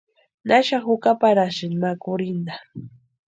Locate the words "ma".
1.81-1.91